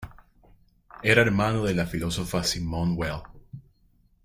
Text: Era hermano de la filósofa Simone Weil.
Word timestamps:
Era 1.03 1.21
hermano 1.21 1.63
de 1.63 1.75
la 1.75 1.85
filósofa 1.85 2.43
Simone 2.43 2.95
Weil. 2.95 3.21